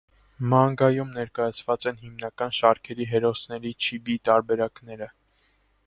Մանգայում 0.51 1.11
ներկայացված 1.17 1.85
են 1.91 2.01
հիմնական 2.05 2.57
շարքերի 2.61 3.09
հերոսների 3.13 3.75
չիբի 3.77 4.21
տարբերակները։ 4.31 5.15